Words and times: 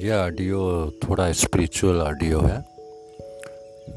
यह 0.00 0.16
ऑडियो 0.16 0.58
थोड़ा 1.02 1.32
spiritual 1.32 2.00
audio 2.00 2.40
है। 2.40 2.58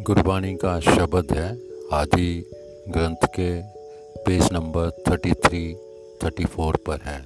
गुरबाणी 0.02 0.54
का 0.56 0.80
शब्द 0.80 1.32
है, 1.32 1.50
आदि 1.94 2.30
ग्रंथ 2.90 3.28
के 3.36 3.50
पेज 4.24 4.50
नंबर 4.54 4.90
33 5.08 5.76
34 6.22 6.78
पर 6.88 7.00
है। 7.06 7.20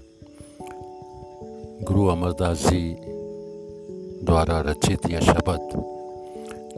गुरु 1.84 2.07
अमरदास 2.07 2.66
जी 2.67 2.95
द्वारा 4.25 4.59
रचित 4.61 5.09
यह 5.09 5.20
शब्द, 5.20 5.70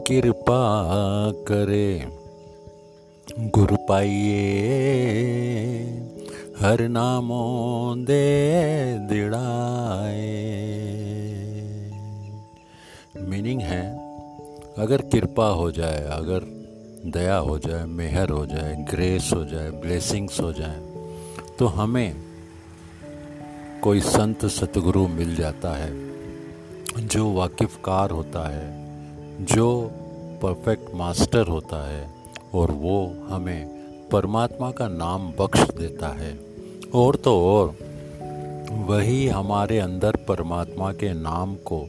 कृपा 0.08 0.62
करे, 1.48 2.04
गुरु 3.40 3.76
पाइए, 3.88 4.44
हर 6.60 6.88
नामों 6.88 8.04
दे 8.04 8.24
दिड़ाए 8.98 10.77
मीनिंग 13.38 13.60
है, 13.60 13.82
अगर 14.78 15.02
कृपा 15.02 15.48
हो 15.48 15.70
जाए, 15.70 15.98
अगर 16.10 16.44
दया 17.06 17.36
हो 17.36 17.58
जाए, 17.58 17.84
मेहर 17.84 18.30
हो 18.30 18.46
जाए 18.46 18.86
ग्रेस 18.90 19.30
हो 19.34 19.44
जाए 19.44 19.70
ब्लेसिंग्स 19.70 20.40
हो 20.40 20.52
जाए 20.52 20.80
तो 21.58 21.66
हमें 21.66 22.16
कोई 23.82 24.00
संत, 24.00 24.46
सतगुरु 24.46 25.06
मिल 25.08 25.36
जाता 25.36 25.76
है, 25.76 25.90
जो 27.06 27.32
वाकिफकार 27.32 28.10
होता 28.10 28.48
है, 28.48 28.66
जो 29.44 29.90
परफेक्ट 30.42 30.94
मास्टर 30.94 31.46
होता 31.46 31.88
है, 31.88 32.08
और 32.54 32.70
वो 32.70 33.14
हमें 33.28 33.66
परमात्मा 34.12 34.70
का 34.70 34.88
नाम 34.88 35.32
बख्श 35.40 35.60
देता 35.60 36.08
है। 36.08 36.38
और 36.94 37.16
तो 37.16 37.40
और, 37.46 37.74
वही 38.88 39.28
हमारे 39.28 39.78
अंदर 39.78 40.16
परमात्मा 40.28 40.92
के 40.92 41.12
नाम 41.12 41.54
को 41.54 41.86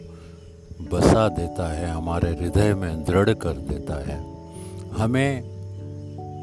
बसा 0.82 1.30
देता 1.30 1.74
है, 1.74 1.88
हमारे 1.88 2.30
हृदय 2.30 2.74
में 2.74 3.04
दृढ़ 3.04 3.34
कर 3.34 3.54
देता 3.54 3.94
है। 4.08 4.36
हमें 4.90 5.44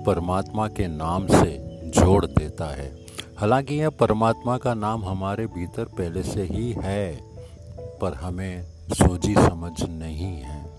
परमात्मा 0.07 0.69
के 0.69 0.87
नाम 0.87 1.27
से 1.27 1.81
जोड़ 1.91 2.27
देता 2.27 2.75
है। 2.75 3.07
हालाँकि 3.39 3.75
यह 3.75 3.89
परमात्मा 3.91 4.59
का 4.59 4.75
नाम 4.75 5.05
हमारे 5.05 5.47
भीतर 5.47 5.85
पहले 5.85 6.23
से 6.23 6.43
ही 6.43 6.73
है, 6.73 7.19
पर 7.79 8.15
हमें 8.15 8.67
सोची 8.93 9.35
समझ 9.35 9.83
नहीं 9.83 10.41
है। 10.41 10.71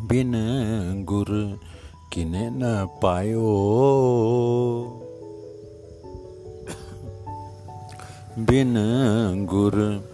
बिन 0.00 0.32
गुर 1.04 1.60
किने 2.12 2.50
न 2.50 2.88
पायो। 3.02 3.46
बिन 8.38 8.74
गुर 9.50 10.04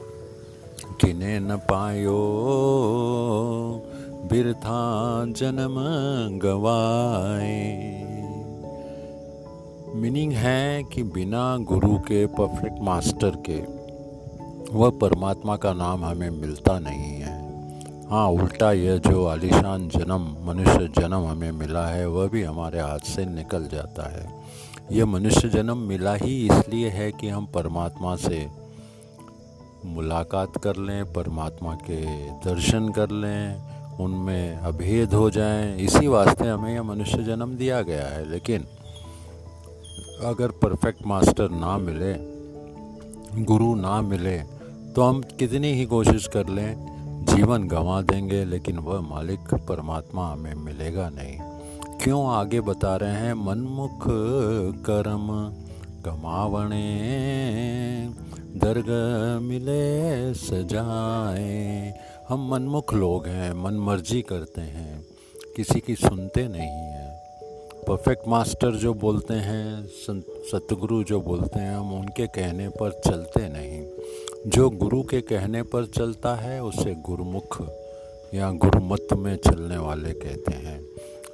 किने 1.05 1.41
न 1.41 1.57
पायो। 1.57 2.19
बिरथा 4.31 5.25
जन्म 5.29 5.75
गवाए। 6.39 8.03
मीनिंग 9.95 10.33
है 10.33 10.83
कि 10.83 11.03
बिना 11.03 11.57
गुरु 11.57 11.99
के 11.99 12.27
परफेक्ट 12.27 12.77
मास्टर 12.83 13.31
के, 13.51 13.83
वह 14.79 14.91
परमात्मा 14.91 15.57
का 15.57 15.73
नाम 15.73 16.05
हमें 16.05 16.31
मिलता 16.31 16.79
नहीं 16.79 17.15
है। 17.21 17.43
हाँ 18.11 18.29
उल्टा 18.29 18.73
यह 18.73 18.97
जो 18.97 19.27
आलिशान 19.27 19.89
जन्म, 19.89 20.37
मनुष्य 20.47 20.89
जन्म 21.01 21.27
हमें 21.27 21.53
मिला 21.53 21.87
है, 21.87 22.09
वह 22.09 22.29
भी 22.29 22.43
हमारे 22.43 22.81
हाथ 22.81 22.99
से 22.99 23.27
निकल 23.27 23.69
जाता 23.73 24.11
है। 24.11 24.43
यह 24.93 25.07
मनुष्य 25.07 25.49
जन्म 25.49 25.79
मिला 25.79 26.15
ही 26.15 26.47
इसलिए 26.47 26.89
है 26.89 27.13
कि 27.13 27.29
हम 27.29 27.47
परमात्मा 27.47 28.17
से 28.17 28.62
मुलाकात 29.85 30.57
कर 30.57 30.77
लें, 30.77 31.13
परमात्मा 31.13 31.75
के 31.75 32.05
दर्शन 32.45 32.89
कर 32.89 33.11
लें, 33.11 33.73
उनमें 33.99 34.57
अभेद 34.57 35.15
हो 35.15 35.31
जाएँ। 35.31 35.77
इसी 35.77 36.07
वास्ते 36.07 36.47
हमें 36.47 36.75
यह 36.75 36.83
मनुष्य 36.83 37.23
जन्म 37.25 37.55
दिया 37.57 37.83
गया 37.83 38.07
है। 38.07 38.29
लेकिन 38.31 38.65
अगर 40.25 40.49
परफेक्ट 40.63 41.07
मास्टर 41.07 41.51
ना 41.51 41.77
मिले, 41.79 42.15
गुरु 43.45 43.75
ना 43.75 44.01
मिले 44.03 44.39
तो 44.93 45.03
हम 45.03 45.21
कितनी 45.39 45.73
ही 45.73 45.85
कोशिश 45.87 46.27
कर 46.27 46.49
लें, 46.49 46.75
जीवन 47.27 47.69
गंवा 47.69 48.01
देंगे, 48.03 48.45
लेकिन 48.45 48.79
वह 48.79 49.01
मालिक 49.01 49.55
परमात्मा 49.69 50.33
हमें 50.33 50.55
मिलेगा 50.55 51.09
नहीं। 51.09 51.39
क्यों 51.99 52.27
आगे 52.29 52.61
बता 52.61 52.97
रहे 52.97 53.15
हैं? 53.15 53.35
मनमुख 53.35 54.05
कर्म। 54.87 55.29
गमावणे, 56.07 56.89
दर्ग 58.57 58.89
मिले 59.43 60.35
सजाए। 60.35 61.95
हम 62.29 62.51
मनमुख 62.51 62.95
लोग 62.95 63.27
हैं, 63.27 63.53
मन 63.53 63.75
मर्ज़ी 63.75 64.23
करते 64.23 64.61
हैं, 64.61 65.05
किसी 65.57 65.81
की 65.81 65.95
सुनते 65.95 66.49
नहीं 66.49 66.71
हैं। 66.71 67.11
परफेक्ट 67.89 68.29
मास्टर 68.29 68.71
जो 68.71 68.95
बोलते 68.95 69.35
हैं 69.35 69.87
सतगुरु 70.51 71.03
जो 71.05 71.21
बोलते 71.21 71.59
हैं, 71.59 71.77
हम 71.77 71.93
उनके 72.01 72.27
कहने 72.27 72.69
पर 72.69 72.91
चलते 73.07 73.49
नहीं। 73.49 73.87
जो 74.47 74.71
गुरु 74.71 75.03
के 75.03 75.21
कहने 75.21 75.63
पर 75.63 75.87
चलता 75.87 76.35
है, 76.35 76.63
उसे 76.63 76.95
गुरुमुख 76.95 77.63
या 78.35 78.51
गुरुमत 78.51 79.07
में 79.13 79.37
चलने 79.37 79.77
वाले 79.77 80.13
कहते 80.13 80.53
हैं। 80.53 80.83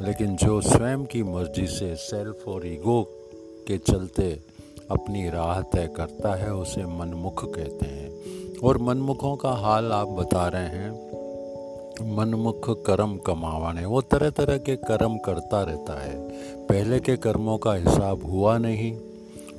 लेकिन 0.02 0.36
जो 0.36 0.60
स्वयं 0.60 1.04
की 1.04 1.22
मर्ज़ी 1.22 1.66
से 1.66 1.94
सेल्फ 1.96 2.48
और 2.48 2.66
ईगो 2.66 3.02
के 3.68 3.78
चलते 3.78 4.57
अपनी 4.91 5.31
राह 5.31 5.60
तय 5.60 5.91
करता 5.97 6.34
है, 6.34 6.53
उसे 6.54 6.84
मनमुख 6.84 7.54
कहते 7.54 7.87
हैं। 7.87 8.10
और 8.65 8.78
मनमुखों 8.78 9.37
का 9.37 9.50
हाल 9.50 9.93
आप 9.93 10.09
बता 10.09 10.49
रहे 10.49 10.66
हैं। 10.66 11.09
मनमुख 12.16 12.87
कर्म 12.87 13.16
कमावाने 13.16 13.84
वो 13.84 14.00
तरह 14.00 14.31
तरह 14.31 14.59
के 14.59 14.77
कर्म 14.77 15.19
करता 15.19 15.62
रहता 15.62 16.04
है। 16.04 16.28
पहले 16.66 17.00
के 17.00 17.16
कर्मों 17.16 17.59
का 17.59 17.75
हिसाब 17.75 18.27
हुआ 18.27 18.59
नहीं। 18.59 18.93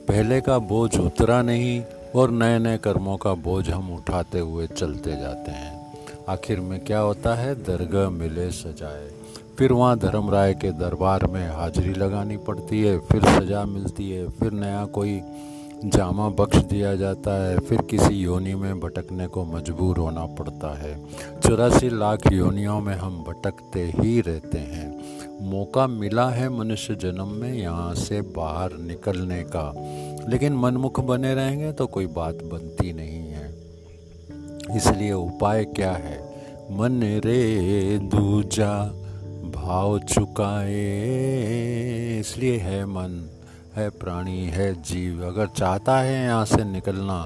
पहले 0.07 0.41
का 0.41 0.59
बोझ 0.59 0.99
उतरा 0.99 1.41
नहीं। 1.41 1.83
और 2.15 2.31
नए 2.31 2.59
नए 2.59 2.77
कर्मों 2.77 3.17
का 3.17 3.33
बोझ 3.33 3.69
हम 3.69 3.93
उठाते 3.93 4.39
हुए 4.39 4.67
चलते 4.67 5.17
जाते 5.17 5.51
हैं। 5.51 5.97
आखिर 6.29 6.59
में 6.59 6.79
क्या 6.79 6.99
होता 6.99 7.35
है? 7.35 7.55
दरगाह 7.55 8.09
मिले 8.09 8.51
सजाए। 8.51 9.18
फिर 9.59 9.71
वहाँ 9.71 9.97
धर्म 9.99 10.29
राय 10.29 10.53
के 10.53 10.71
दरबार 10.71 11.25
में 11.25 11.49
हाजिरी 11.51 11.93
लगानी 11.93 12.37
पड़ती 12.37 12.81
है, 12.81 12.97
फिर 12.99 13.23
सजा 13.23 13.63
मिलती 13.65 14.09
है, 14.11 14.27
फिर 14.29 14.51
नया 14.51 14.85
कोई 14.85 15.19
जामा 15.85 16.27
बख्श 16.29 16.57
दिया 16.57 16.95
जाता 16.95 17.31
है, 17.43 17.57
फिर 17.59 17.81
किसी 17.81 18.13
योनि 18.13 18.53
में 18.55 18.79
भटकने 18.79 19.27
को 19.27 19.43
मजबूर 19.45 19.97
होना 19.97 20.25
पड़ता 20.25 20.73
है। 20.79 20.95
चौरासी 21.39 21.89
लाख 21.89 22.31
योनियों 22.31 22.79
में 22.79 22.93
हम 22.95 23.17
भटकते 23.23 23.83
ही 23.97 24.21
रहते 24.21 24.57
हैं। 24.57 24.87
मौका 25.41 25.87
मिला 25.87 26.29
है 26.29 26.49
मनुष्य 26.49 26.95
जन्म 26.95 27.27
में 27.27 27.53
यहाँ 27.53 27.93
से 27.95 28.21
बाहर 28.21 28.77
निकलने 28.77 29.43
का, 29.43 29.73
लेकिन 30.29 30.53
मनमुख 30.53 30.99
बने 30.99 31.33
रहेंगे 31.33 31.71
तो 31.71 31.87
कोई 31.87 32.07
बात 32.07 32.43
बनती 32.43 32.93
नहीं 32.93 33.21
है। 33.27 34.77
इसलिए 34.77 35.11
उपाय 35.11 35.65
क्या 35.65 35.91
है? 35.91 36.17
मन 36.71 37.01
रे 37.25 37.97
दूजा 37.97 38.73
भाव 39.69 39.97
चुकाए, 40.01 40.77
इसलिए 42.19 42.57
है 42.57 42.85
मन, 42.85 43.11
है 43.75 43.89
प्राणी, 43.89 44.45
है 44.45 44.71
जीव। 44.81 45.25
अगर 45.27 45.47
चाहता 45.47 45.97
है 45.99 46.23
यहाँ 46.23 46.45
से 46.45 46.63
निकलना 46.63 47.25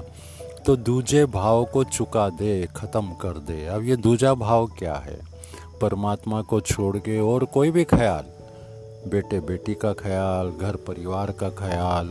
तो 0.66 0.74
दूजे 0.78 1.24
भाव 1.26 1.64
को 1.64 1.84
चुका 1.86 2.28
दे, 2.30 2.66
ख़त्म 2.76 3.14
कर 3.22 3.38
दे। 3.48 3.64
अब 3.66 3.84
ये 3.84 3.96
दूजा 3.96 4.32
भाव 4.34 4.66
क्या 4.78 4.94
है? 4.96 5.18
परमात्मा 5.80 6.40
को 6.42 6.60
छोड़ 6.62 6.96
के 6.98 7.18
और 7.20 7.44
कोई 7.44 7.70
भी 7.70 7.84
ख्याल? 7.84 8.24
बेटे, 9.08 9.40
बेटी 9.40 9.74
का 9.74 9.92
ख्याल, 9.94 10.50
घर 10.50 10.76
परिवार 10.86 11.30
का 11.32 11.48
ख्याल? 11.58 12.08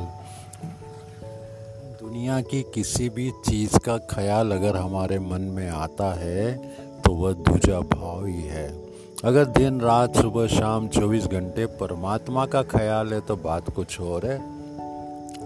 दुनिया 2.01 2.39
की 2.41 2.61
किसी 2.73 3.09
भी 3.09 3.29
चीज़ 3.45 3.77
का 3.79 3.97
ख्याल 4.09 4.51
अगर 4.51 4.77
हमारे 4.77 5.19
मन 5.21 5.41
में 5.51 5.69
आता 5.69 6.13
है 6.15 6.55
तो 7.01 7.13
वह 7.13 7.33
दूजा 7.43 7.79
भाव 7.93 8.25
ही 8.25 8.41
है। 8.43 8.92
अगर 9.23 9.45
दिन, 9.45 9.81
रात, 9.81 10.17
सुबह, 10.17 10.47
शाम 10.47 10.87
24 10.87 11.27
घंटे 11.27 11.65
परमात्मा 11.65 12.45
का 12.45 12.63
ख्याल 12.63 13.13
है 13.13 13.19
तो 13.19 13.35
बात 13.35 13.69
कुछ 13.69 14.01
और 14.01 14.25
है। 14.25 14.37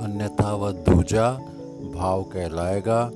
अन्यथा 0.04 0.54
वह 0.54 0.72
दूजा 0.72 1.32
भाव 1.96 2.24
कहलाएगा। 2.24 3.12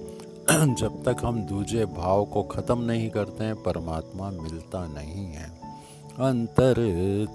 जब 0.52 1.04
तक 1.06 1.18
हम 1.26 1.44
दूजे 1.44 1.86
भाव 1.86 2.26
को 2.26 2.44
ख़त्म 2.44 2.82
नहीं 2.82 3.10
करते 3.10 3.44
हैं, 3.44 3.56
परमात्मा 3.56 4.30
मिलता 4.30 4.88
नहीं 4.88 5.26
है। 5.26 5.52
अंतर 6.20 6.76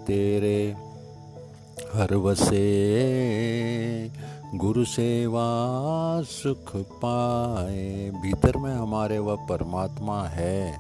तेरे, 0.07 0.77
हर 1.95 2.15
वसे 2.15 2.67
गुरु 4.55 4.85
सेवा 4.85 5.47
सुख 6.23 6.77
पाए। 6.77 8.11
भीतर 8.23 8.57
में 8.57 8.75
हमारे 8.75 9.19
वह 9.19 9.37
परमात्मा 9.37 10.25
है, 10.25 10.79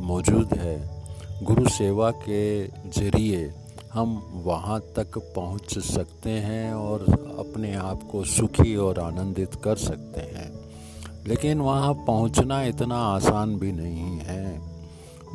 मौजूद 0.00 0.54
है। 0.54 0.99
गुरु 1.42 1.68
सेवा 1.68 2.10
के 2.10 2.66
ज़रिए 2.66 3.54
हम 3.92 4.42
वहाँ 4.44 4.80
तक 4.80 5.18
पहुँच 5.18 5.78
सकते 5.78 6.30
हैं 6.30 6.74
और 6.74 7.00
अपने 7.38 7.74
आप 7.74 8.08
को 8.12 8.24
सुखी 8.24 8.76
और 8.76 8.98
आनंदित 8.98 9.54
कर 9.54 9.76
सकते 9.76 10.20
हैं। 10.20 10.52
लेकिन 11.26 11.60
वहाँ 11.60 11.94
पहुँचना 11.94 12.62
इतना 12.62 12.96
आसान 12.96 13.58
भी 13.58 13.72
नहीं 13.72 14.18
है। 14.18 14.60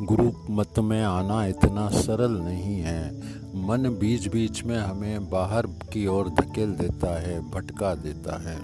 गुरु 0.02 0.32
मत 0.50 0.78
में 0.78 1.02
आना 1.02 1.46
इतना 1.46 1.88
सरल 1.88 2.30
नहीं 2.30 2.80
है। 2.80 3.16
मन 3.54 3.96
बीच 4.00 4.28
बीच 4.28 4.64
में 4.64 4.78
हमें 4.78 5.30
बाहर 5.30 5.66
की 5.66 6.06
ओर 6.06 6.28
धकेल 6.28 6.72
देता 6.72 7.20
है, 7.20 7.50
भटका 7.50 7.94
देता 7.94 8.50
है। 8.50 8.58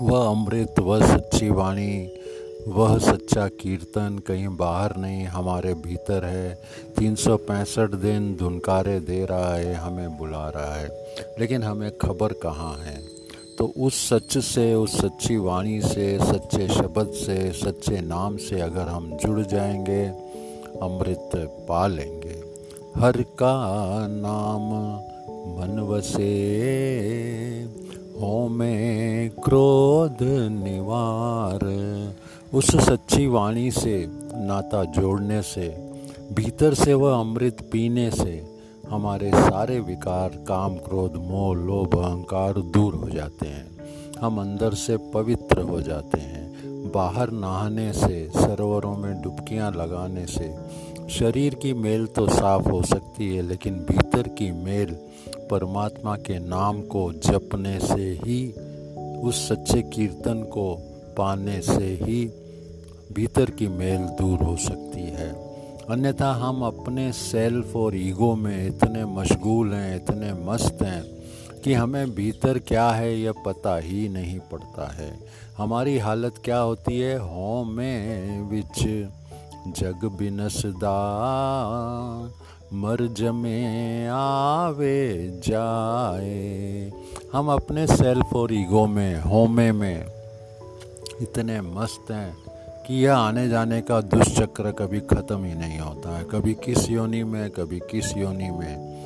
वह 0.00 0.30
अमृत, 0.30 0.74
वह 0.78 1.16
सच्ची 1.16 1.50
वाणी, 1.50 2.20
वह 2.68 2.98
सच्चा 2.98 3.48
कीर्तन 3.48 4.18
कहीं 4.26 4.48
बाहर 4.48 4.96
नहीं, 4.96 5.24
हमारे 5.24 5.74
भीतर 5.74 6.24
है। 6.24 6.62
तीन 6.98 7.14
सौ 7.14 7.36
पैंसठ 7.36 7.90
दिन 7.90 8.36
धुनकारे 8.36 9.00
दे 9.00 9.24
रहा 9.24 9.54
है, 9.54 9.74
हमें 9.74 10.18
बुला 10.18 10.48
रहा 10.48 10.74
है। 10.74 10.88
लेकिन 11.40 11.62
हमें 11.62 11.98
खबर 11.98 12.32
कहाँ 12.32 12.78
है? 12.78 13.00
तो 13.58 13.72
उस 13.76 14.08
सच 14.08 14.38
से, 14.38 14.74
उस 14.74 15.00
सच्ची 15.00 15.36
वाणी 15.36 15.82
से, 15.82 16.18
सच्चे 16.18 16.68
शब्द 16.68 17.10
से, 17.14 17.52
सच्चे 17.52 18.00
नाम 18.00 18.36
से 18.36 18.60
अगर 18.60 18.82
हम 18.82 19.16
जुड़ 19.16 19.40
जाएँगे, 19.40 20.06
अमृत 20.82 21.30
पा 21.68 21.86
लेंगे। 21.86 22.25
हर 22.96 23.22
का 23.22 24.06
नाम 24.06 24.62
मन 25.56 25.80
वसे 25.80 26.28
हो 28.20 28.48
में 28.48 29.30
क्रोध 29.30 30.16
निवार। 30.64 31.60
उस 32.54 32.76
सच्ची 32.76 33.26
वाणी 33.26 33.70
से, 33.70 34.06
नाता 34.34 34.84
जोड़ने 34.84 35.42
से, 35.42 35.68
भीतर 36.32 36.74
से 36.74 36.94
वह 36.94 37.20
अमृत 37.20 37.68
पीने 37.72 38.10
से, 38.10 38.46
हमारे 38.90 39.30
सारे 39.30 39.80
विकार, 39.80 40.28
काम, 40.28 40.74
क्रोध, 40.74 41.12
मोह, 41.16 41.56
लोभ, 41.56 41.98
अहंकार 41.98 42.52
दूर 42.52 42.94
हो 42.94 43.08
जाते 43.08 43.46
हैं। 43.46 43.70
हम 44.20 44.40
अंदर 44.40 44.74
से 44.74 44.96
पवित्र 44.96 45.60
हो 45.60 45.80
जाते 45.80 46.20
हैं। 46.20 46.46
बाहर 46.94 47.30
नहाने 47.30 47.92
से, 47.92 48.30
सरोवरों 48.36 48.96
में 48.96 49.22
डुबकियाँ 49.22 49.72
लगाने 49.72 50.26
से 50.26 50.54
शरीर 51.10 51.54
की 51.54 51.72
मेल 51.72 52.06
तो 52.06 52.28
साफ़ 52.28 52.68
हो 52.68 52.82
सकती 52.82 53.36
है, 53.36 53.42
लेकिन 53.42 53.74
भीतर 53.74 54.28
की 54.28 54.50
मेल 54.50 54.96
परमात्मा 55.50 56.16
के 56.16 56.38
नाम 56.38 56.82
को 56.82 57.12
जपने 57.12 57.80
से 57.80 58.20
ही, 58.24 58.52
उस 59.20 59.48
सच्चे 59.48 59.82
कीर्तन 59.82 60.42
को 60.42 60.78
पाने 61.18 61.60
से 61.60 61.98
ही 62.02 62.26
भीतर 63.12 63.50
की 63.50 63.68
मेल 63.68 63.98
दूर 63.98 64.38
हो 64.38 64.56
सकती 64.56 65.00
है। 65.00 65.32
अन्यथा 65.90 66.32
हम 66.32 66.62
अपने 66.62 67.12
सेल्फ 67.12 67.76
और 67.76 67.96
ईगो 67.96 68.34
में 68.36 68.66
इतने 68.66 69.04
मशगूल 69.04 69.72
हैं, 69.72 69.96
इतने 69.96 70.32
मस्त 70.32 70.78
हैं, 70.82 71.02
कि 71.64 71.72
हमें 71.72 72.14
भीतर 72.14 72.58
क्या 72.58 72.90
है 72.90 73.20
यह 73.20 73.32
पता 73.32 73.76
ही 73.76 74.08
नहीं 74.08 74.38
पड़ता 74.38 74.92
है। 74.92 75.18
हमारी 75.58 75.98
हालत 75.98 76.34
क्या 76.44 76.58
होती 76.58 77.00
है? 77.00 77.18
हो 77.18 77.64
में 77.64 78.40
विच। 78.42 79.08
जग 79.72 80.10
बिनसदा 80.18 80.96
मर 82.72 83.08
जमे 83.12 84.06
आवे 84.06 85.30
जाए। 85.48 86.92
हम 87.32 87.48
अपने 87.48 87.86
सेल्फ 87.86 88.34
और 88.34 88.52
ईगो 88.52 88.86
में, 88.86 89.20
होमे 89.20 89.72
में 89.72 90.06
इतने 91.22 91.60
मस्त 91.60 92.10
हैं 92.10 92.36
कि 92.86 93.04
यह 93.04 93.16
आने 93.16 93.48
जाने 93.48 93.80
का 93.80 94.00
दुष्चक्र 94.00 94.72
कभी 94.72 95.00
ख़त्म 95.00 95.44
ही 95.44 95.54
नहीं 95.54 95.78
होता 95.78 96.18
है। 96.18 96.24
कभी 96.24 96.54
किस 96.54 96.90
योनि 96.90 97.24
में, 97.24 97.50
कभी 97.50 97.78
किस 97.78 98.16
योनि 98.16 98.50
में। 98.50 98.96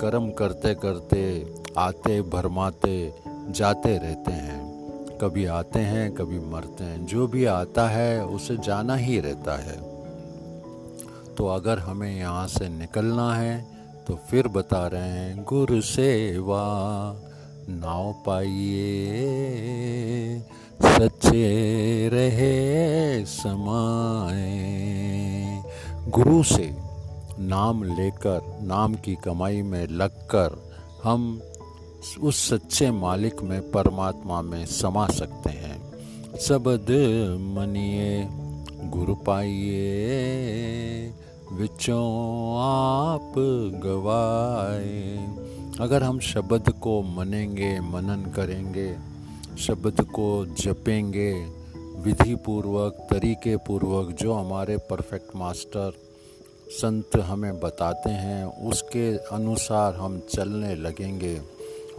कर्म 0.00 0.30
करते 0.30 0.74
करते 0.74 1.54
आते, 1.78 2.22
भरमाते, 2.22 3.12
जाते 3.28 3.98
रहते 3.98 4.32
हैं। 4.32 4.76
कभी 5.18 5.46
आते 5.46 5.78
हैं, 5.78 6.14
कभी 6.14 6.38
मरते 6.38 6.84
हैं। 6.84 7.06
जो 7.06 7.26
भी 7.26 7.44
आता 7.44 7.88
है, 7.88 8.26
उसे 8.26 8.56
जाना 8.56 8.94
ही 8.94 9.20
रहता 9.20 9.56
है। 9.56 9.85
तो 11.38 11.46
अगर 11.46 11.78
हमें 11.78 12.18
यहाँ 12.18 12.46
से 12.46 12.68
निकलना 12.68 13.34
है 13.34 13.76
तो 14.08 14.14
फिर 14.30 14.48
बता 14.48 14.86
रहे 14.86 15.08
हैं, 15.08 15.44
गुरु 15.44 15.80
सेवा, 15.80 16.62
नाव 17.68 18.12
पाइए, 18.26 18.86
सच्चे 20.82 22.08
रहे 22.08 23.24
समाए 23.26 24.44
गुरु 26.08 26.42
से 26.42 26.76
नाम 27.38 27.82
लेकर, 27.84 28.58
नाम 28.62 28.94
की 28.94 29.14
कमाई 29.14 29.62
में 29.62 29.86
लगकर, 29.86 30.70
हम 31.04 31.42
उस 32.20 32.48
सच्चे 32.50 32.90
मालिक 32.90 33.42
में, 33.42 33.70
परमात्मा 33.70 34.42
में 34.42 34.66
समा 34.66 35.06
सकते 35.06 35.50
हैं। 35.50 35.76
शब्द 36.38 36.90
मनिए, 37.58 38.28
गुरु 38.90 39.14
पाइए 39.14 39.86
विचों 41.52 42.06
आप 42.60 43.34
गवाए। 43.84 45.34
अगर 45.80 46.02
हम 46.02 46.18
शब्द 46.18 46.70
को 46.70 47.02
मनेंगे, 47.02 47.80
मनन 47.80 48.32
करेंगे, 48.36 48.96
शब्द 49.58 50.00
को 50.00 50.46
जपेंगे 50.46 51.32
विधि 51.96 52.34
पूर्वक 52.34 53.06
तरीके 53.10 53.56
पूर्वक 53.56 54.10
जो 54.10 54.32
हमारे 54.32 54.76
परफेक्ट 54.76 55.36
मास्टर 55.36 55.92
संत 56.68 57.16
हमें 57.16 57.60
बताते 57.60 58.10
हैं, 58.10 58.68
उसके 58.68 59.16
अनुसार 59.16 59.94
हम 59.94 60.18
चलने 60.18 60.74
लगेंगे। 60.74 61.40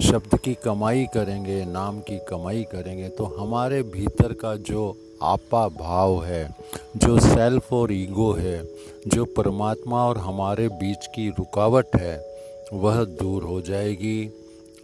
शब्द 0.02 0.38
की 0.38 0.54
कमाई 0.54 1.06
करेंगे, 1.14 1.66
नाम 1.66 2.00
की 2.00 2.18
कमाई 2.18 2.64
करेंगे 2.64 3.10
तो 3.10 3.24
हमारे 3.24 3.84
भीतर 3.84 4.34
का 4.34 4.56
जो 4.56 5.07
आपा 5.24 5.68
भाव 5.68 6.24
है, 6.24 6.56
जो 6.98 7.20
सेल्फ 7.20 7.74
और 7.74 7.92
ईगो 7.92 8.32
है, 8.32 8.70
जो 9.08 9.26
परमात्मा 9.26 10.08
और 10.08 10.18
हमारे 10.18 10.68
बीच 10.68 11.06
की 11.06 11.30
रुकावट 11.30 11.86
है, 11.96 12.28
वह 12.74 13.04
दूर 13.04 13.44
हो 13.44 13.62
जाएगी। 13.62 14.32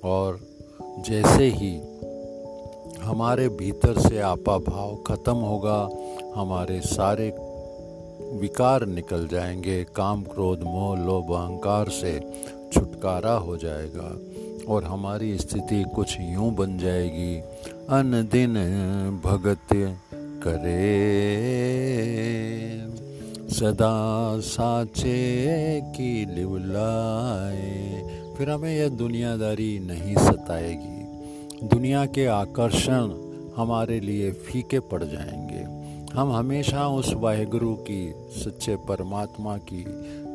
और 0.03 0.39
जैसे 0.99 1.43
ही 1.43 1.81
हमारे 3.01 3.49
भीतर 3.49 3.99
से 3.99 4.19
आपा 4.19 4.57
भाव 4.57 4.95
खत्म 5.07 5.35
होगा, 5.35 5.89
हमारे 6.35 6.81
सारे 6.81 7.29
विकार 8.39 8.85
निकल 8.85 9.27
जाएँगे, 9.27 9.83
काम 9.83 10.23
क्रोध, 10.23 10.63
मोह, 10.63 10.97
लोभ, 10.97 11.31
अहंकार 11.31 11.89
से 11.89 12.19
छुटकारा 12.73 13.33
हो 13.33 13.57
जाएगा 13.57 14.17
और 14.73 14.83
हमारी 14.83 15.37
स्थिति 15.37 15.83
कुछ 15.95 16.17
यूँ 16.19 16.55
बन 16.55 16.77
जाएगी। 16.77 17.39
अन 17.89 18.29
दिन 18.31 18.53
भगत 19.23 19.73
करे। 20.47 21.13
सदा 23.49 24.39
साचे 24.39 25.81
की 25.81 26.35
लिवलाए 26.35 27.83
फिर 28.37 28.49
हमें 28.49 28.77
यह 28.77 28.87
दुनियादारी 28.87 29.79
नहीं 29.79 30.15
सताएगी। 30.15 31.03
दुनिया 31.67 32.05
के 32.05 32.25
आकर्षण 32.25 33.13
हमारे 33.57 33.99
लिए 33.99 34.31
फीके 34.31 34.79
पड़ 34.79 35.03
जाएँगे। 35.03 35.83
हम 36.13 36.31
हमेशा 36.31 36.87
उस 36.87 37.13
वाहेगुरु 37.13 37.73
की, 37.73 38.13
सच्चे 38.29 38.75
परमात्मा 38.75 39.57
की, 39.57 39.85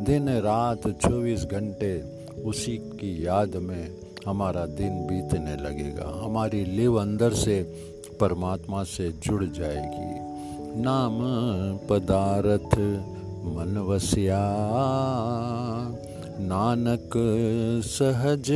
दिन 0.05 0.29
रात 0.29 0.89
24 0.89 1.45
घंटे 1.45 2.03
उसी 2.43 2.77
की 2.77 3.27
याद 3.27 3.57
में 3.57 3.95
हमारा 4.27 4.67
दिन 4.67 4.91
बीतने 4.91 5.57
लगेगा। 5.57 6.21
हमारी 6.25 6.65
लिव 6.65 6.95
अंदर 6.95 7.33
से 7.33 7.63
परमात्मा 8.21 8.83
से 8.85 9.11
जुड़ 9.13 9.45
जाएगी। 9.45 10.81
नाम 10.81 11.19
पदार्थ 11.89 12.79
मन 13.49 13.79
वसिया 13.89 14.41
नानक 16.41 17.11
सहज 17.85 18.51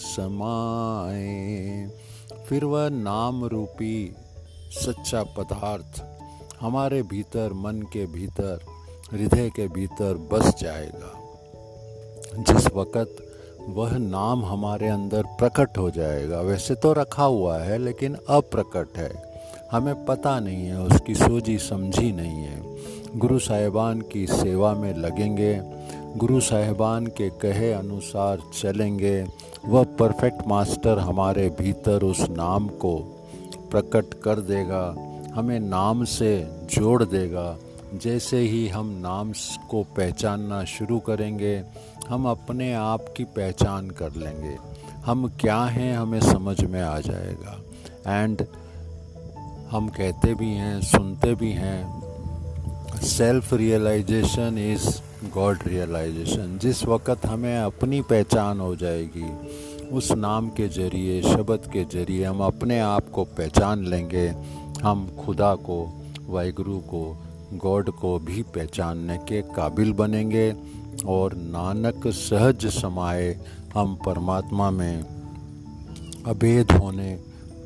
समाए 0.00 1.26
फिर 2.48 2.64
वह 2.64 2.88
नाम 2.88 3.44
रूपी 3.44 4.14
सच्चा 4.72 5.22
पदार्थ 5.22 6.02
हमारे 6.60 7.02
भीतर, 7.02 7.52
मन 7.52 7.82
के 7.92 8.06
भीतर, 8.06 8.60
हृदय 9.12 9.50
के 9.50 9.68
भीतर 9.68 10.28
बस 10.32 10.54
जाएगा। 10.60 11.12
जिस 12.38 12.66
वक़्त 12.66 13.29
वह 13.68 13.98
नाम 13.98 14.44
हमारे 14.44 14.88
अंदर 14.88 15.22
प्रकट 15.22 15.78
हो 15.78 15.90
जाएगा। 15.90 16.40
वैसे 16.40 16.74
तो 16.74 16.92
रखा 16.92 17.24
हुआ 17.24 17.58
है, 17.58 17.78
लेकिन 17.78 18.16
अप्रकट 18.28 18.96
है। 18.96 19.30
हमें 19.72 20.04
पता 20.04 20.40
नहीं 20.40 20.66
है, 20.66 20.80
उसकी 20.80 21.14
सोझी 21.14 21.58
समझी 21.58 22.12
नहीं 22.12 22.42
है। 22.42 22.62
गुरु 23.16 23.38
साहिबान 23.38 24.00
की 24.00 24.26
सेवा 24.26 24.74
में 24.74 24.94
लगेंगे। 24.94 25.60
गुरु 26.16 26.40
साहिबान 26.40 27.06
के 27.06 27.30
कहे 27.30 27.72
अनुसार 27.72 28.38
चलेंगे। 28.60 29.26
वह 29.64 29.84
परफेक्ट 29.84 30.48
मास्टर 30.48 30.98
हमारे 30.98 31.56
भीतर 31.58 32.02
उस 32.02 32.30
नाम 32.30 32.68
को 32.68 32.96
प्रकट 33.70 34.14
कर 34.14 34.40
देगा, 34.40 34.94
हमें 35.34 35.60
नाम 35.60 36.04
से 36.04 36.48
जोड़ 36.74 37.04
देगा। 37.04 37.56
जैसे 37.94 38.38
ही 38.38 38.68
हम 38.68 38.86
नाम 38.86 39.32
को 39.70 39.82
पहचानना 39.82 40.64
शुरू 40.64 40.98
करेंगे, 40.98 41.62
हम 42.08 42.26
अपने 42.26 42.74
आप 42.74 43.14
की 43.16 43.24
पहचान 43.24 43.90
कर 43.90 44.12
लेंगे। 44.12 44.56
हम 45.06 45.28
क्या 45.40 45.64
हैं 45.64 45.98
हमें 45.98 46.20
समझ 46.20 46.64
में 46.64 46.80
आ 46.82 47.00
जाएगा। 47.00 47.60
एंड 48.20 48.42
हम 49.70 49.88
कहते 49.88 50.34
भी 50.34 50.50
हैं, 50.54 50.80
सुनते 50.80 51.34
भी 51.34 51.52
हैं 51.52 52.00
self 53.02 53.54
realisation 53.54 54.58
is 54.58 54.88
God 55.34 55.58
realisation 55.66 56.58
जिस 56.58 56.84
वक़्त 56.84 57.26
हमें 57.26 57.58
अपनी 57.58 58.00
पहचान 58.00 58.60
हो 58.60 58.76
जाएगी, 58.76 59.30
उस 59.88 60.12
नाम 60.12 60.48
के 60.48 60.68
ज़रिए, 60.68 61.22
शब्द 61.22 61.70
के 61.72 61.84
ज़रिए 61.84 62.24
हम 62.24 62.40
अपने 62.40 62.80
आप 62.80 63.08
को 63.08 63.24
पहचान 63.24 63.86
लेंगे। 63.86 64.28
हम 64.82 65.16
खुदा 65.24 65.54
को, 65.54 66.02
वाहगुरु 66.26 66.78
को 66.78 67.22
गॉड 67.52 67.90
को 67.90 68.18
भी 68.18 68.42
पहचानने 68.42 69.16
के 69.16 69.42
काबिल 69.42 69.92
बनेंगे 69.92 70.54
और 71.06 71.34
नानक 71.34 72.06
सहज 72.06 72.66
समाए 72.66 73.40
हम 73.74 73.94
परमात्मा 74.06 74.70
में। 74.70 75.04
अभेद 76.26 76.72
होने 76.72 77.18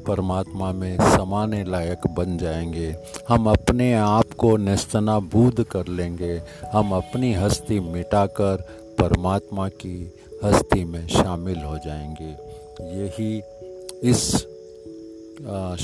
परमात्मा 0.07 0.73
में 0.73 0.97
समाने 0.97 1.65
लायक 1.65 2.07
बन 2.07 2.39
जाएँगे। 2.39 2.97
हम 3.29 3.51
अपने 3.51 3.95
आप 3.95 4.33
को 4.39 4.57
निस्तनाबूद 4.57 5.65
कर 5.71 5.89
लेंगे। 5.89 6.43
हम 6.73 6.93
अपनी 6.93 7.35
हस्ती 7.35 7.81
मिटाकर 7.81 8.57
परमात्मा 9.01 9.69
की 9.69 10.13
हस्ती 10.45 10.85
में 10.85 11.07
शामिल 11.09 11.59
हो 11.59 11.79
जाएँगे। 11.79 12.33
यही 12.99 13.43
इस 14.11 14.35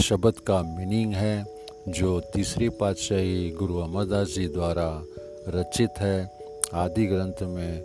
शब्द 0.03 0.39
का 0.47 0.63
मीनिंग 0.63 1.13
है। 1.13 1.60
जो 1.89 2.21
तीसरी 2.21 2.69
पातशाही 2.69 3.51
गुरु 3.51 3.79
अमरदास 3.79 4.29
जी 4.29 4.49
द्वारा 4.49 5.03
रचित 5.49 5.91
है, 5.99 6.31
आदि 6.75 7.07
ग्रंथ 7.07 7.43
में 7.43 7.83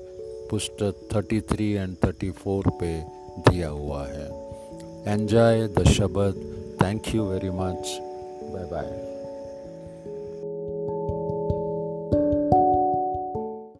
पुस्तक 0.51 1.07
33 1.13 1.75
एंड 1.75 1.95
34 1.95 2.69
पे 2.79 3.01
दिया 3.49 3.69
हुआ 3.69 4.05
है। 4.07 4.27
एन्जॉय 5.13 5.67
द 5.67 5.87
शब्द 5.87 6.45
thank 6.81 7.15
you 7.15 7.23
very 7.23 7.49
much 7.49 7.97
bye 8.53 8.63
bye 8.63 9.14